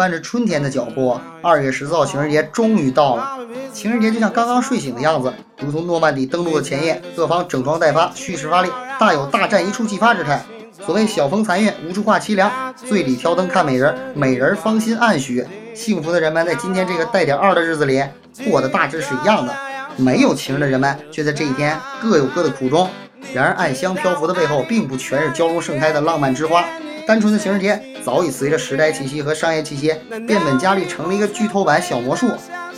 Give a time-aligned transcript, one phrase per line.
[0.00, 3.36] 伴着春天的脚步，二月十四号情人节终于到了。
[3.70, 10.42] 情人节就像刚刚睡醒的样子，如同诺曼底登陆的前夜，各方整装待发，蓄势发力，大有大战一触即发之态。
[10.72, 15.46] 所谓晓风残月，无处话凄凉，醉里挑灯看美人，美人芳心暗许。
[15.74, 18.02] 幸福的人们在今天这个带点二的日子里，
[18.48, 19.54] 过得大致是一样的。
[19.98, 22.88] 没有情人的人们却在这一天各有各的苦衷。
[23.34, 26.64] 然而，暗香漂浮的背后，并不全是娇容盛开的浪漫之花。
[27.10, 29.92] 单纯的情人节早已随着时代气息和商业气息
[30.28, 32.28] 变本加厉，成了一个剧透版小魔术。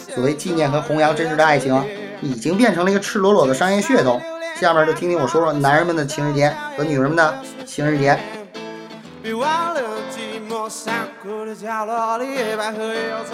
[0.08, 1.78] 所谓纪念和弘扬真实的爱情，
[2.22, 4.18] 已经变成了一个赤裸裸的商业噱头。
[4.58, 7.34] 下面就听听我说说男人们的情人节和女人们的
[7.66, 8.18] 情人节。
[9.22, 10.66] 别忘了寂寞，
[11.44, 13.24] 的角落里，百合又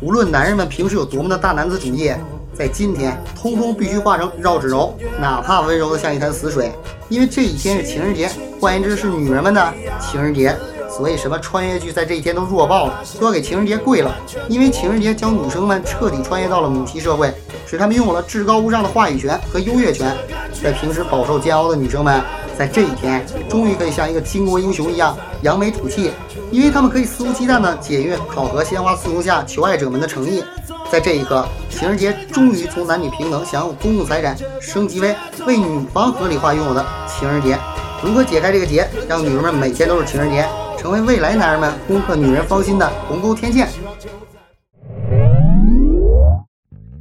[0.00, 2.12] 无论男人们平时有多么的大男子主义，
[2.52, 6.72] 在今天，通通必须化成绕指柔，哪怕温柔的像一潭死水。
[7.08, 10.54] 因为这一天是情人节，换言之是女人们的情人节。
[10.88, 14.14] 所以什么穿越剧在这一天都弱爆了，都要给情人节跪了。
[14.48, 17.34] 因为情人节将女生们彻底穿越到了母系社会，
[17.66, 20.16] 使她们拥有了至高无上的话语权和优越权。
[20.62, 22.22] 在平时饱受煎熬的女生们，
[22.58, 26.12] 在这一天终于可以像一个巾帼英雄一样扬眉吐气，
[26.50, 30.42] 因为他们可以肆无忌惮地检阅考核鲜花簇拥下求爱者们的诚意。
[30.90, 35.16] 在这一刻，情人节终于从男女平等享有公共财产，升级为
[35.46, 37.58] 为女方合理化拥有的情人节。
[38.02, 40.46] 如何解开这个结，让女人们每天都是情人节？
[40.78, 43.66] 成为未来男人们攻克女人芳心的鸿沟天堑。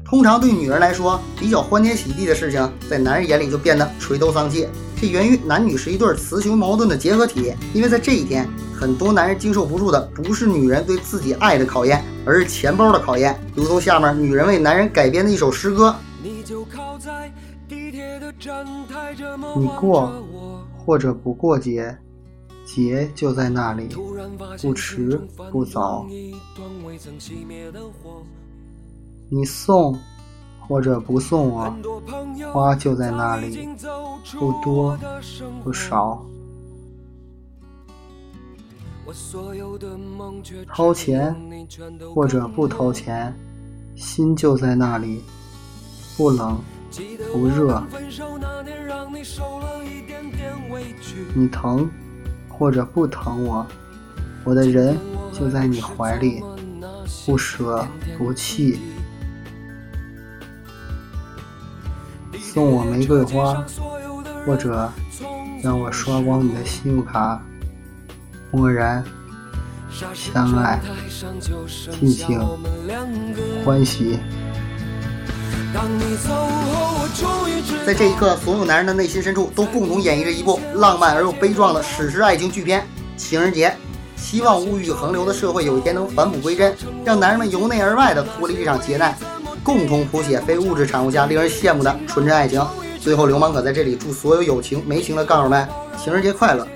[0.06, 4.68] 通常对女人来说，比较欢天喜地的事情，在男人眼里就变得垂头丧气。
[5.04, 7.54] 这源于男女是一对雌雄矛盾的结合体。
[7.74, 13.38] 因为在这一天，很多男人经受不住的不是女人对自己爱的考验，而是钱包的考验。
[13.54, 15.94] 如同下面女人为男人改编的一首诗歌：
[19.58, 20.14] 你过
[20.78, 21.98] 或者不过节。
[22.66, 23.90] 节就在那里，
[24.62, 25.20] 不迟
[25.52, 26.08] 不早。
[29.30, 30.00] 你送
[30.74, 31.72] 或者不送我，
[32.52, 33.70] 花就在那里，
[34.40, 34.98] 不多
[35.64, 36.26] 不少。
[40.74, 41.36] 掏钱
[42.16, 43.32] 或者不掏钱，
[43.96, 45.22] 心就在那里，
[46.18, 46.60] 不冷
[47.32, 47.84] 不热。
[51.36, 51.88] 你疼。
[52.50, 53.66] 或者不疼我，
[54.44, 54.98] 我的人
[55.32, 56.44] 就在你怀里，
[57.28, 57.86] 不舍
[58.18, 58.80] 不弃。
[62.44, 63.66] 送我玫瑰花，
[64.46, 64.92] 或者
[65.64, 67.42] 让我刷光你的信用卡，
[68.52, 69.04] 默然
[70.14, 70.80] 相爱，
[72.00, 72.40] 尽情
[73.64, 74.20] 欢喜。
[77.86, 82.82] 在这一刻，所有男人的内心深处都共同演绎着一部浪漫而又悲壮的史诗爱情巨片
[83.18, 83.70] 《情人节》。
[84.16, 89.18] 希望物欲横流的社会有一天能返璞归真，让男人们由内而外的脱离这场劫难，
[89.64, 92.62] 共同谱写非物质产物下令人羡慕的纯真爱情。
[93.00, 96.68] 最后，流氓哥在这里祝所有有情没情的杠友们情人节快乐！